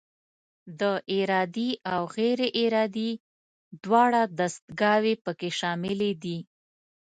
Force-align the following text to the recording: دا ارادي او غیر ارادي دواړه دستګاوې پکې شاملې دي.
دا 0.79 0.91
ارادي 1.17 1.69
او 1.93 2.01
غیر 2.15 2.39
ارادي 2.61 3.11
دواړه 3.83 4.21
دستګاوې 4.39 5.13
پکې 5.25 5.49
شاملې 5.59 6.11
دي. 6.23 6.37